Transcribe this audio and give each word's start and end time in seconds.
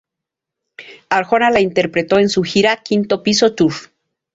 Arjona 1.09 1.51
la 1.51 1.59
interpretó 1.61 2.17
en 2.17 2.27
su 2.29 2.41
gira 2.41 2.77
"Quinto 2.77 3.21
piso 3.21 3.53
Tour". 3.53 3.73